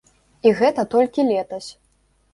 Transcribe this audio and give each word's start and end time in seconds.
І 0.51 0.53
гэта 0.61 0.85
толькі 0.95 1.27
летась. 1.31 1.69